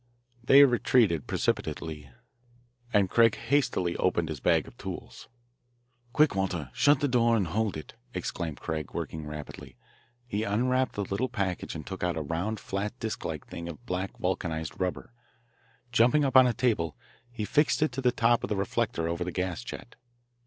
They 0.43 0.63
retreated 0.63 1.27
precipitately, 1.27 2.09
and 2.91 3.07
Craig 3.07 3.35
hastily 3.35 3.95
opened 3.97 4.29
his 4.29 4.39
bag 4.39 4.65
of 4.67 4.75
tools. 4.75 5.29
"Quick, 6.11 6.33
Walter, 6.33 6.71
shut 6.73 7.01
the 7.01 7.07
door 7.07 7.35
and 7.37 7.45
hold 7.45 7.77
it," 7.77 7.93
exclaimed 8.15 8.59
Craig, 8.59 8.95
working 8.95 9.27
rapidly. 9.27 9.77
He 10.25 10.41
unwrapped 10.41 10.97
a 10.97 11.03
little 11.03 11.29
package 11.29 11.75
and 11.75 11.85
took 11.85 12.01
out 12.03 12.17
a 12.17 12.23
round, 12.23 12.59
flat 12.59 12.97
disc 12.99 13.23
like 13.23 13.45
thing 13.45 13.69
of 13.69 13.85
black 13.85 14.17
vulcanised 14.17 14.73
rubber. 14.79 15.13
Jumping 15.91 16.25
up 16.25 16.35
on 16.35 16.47
a 16.47 16.53
table, 16.53 16.97
he 17.29 17.45
fixed 17.45 17.83
it 17.83 17.91
to 17.91 18.01
the 18.01 18.11
top 18.11 18.43
of 18.43 18.47
the 18.47 18.55
reflector 18.57 19.07
over 19.07 19.23
the 19.23 19.31
gas 19.31 19.63
jet. 19.63 19.97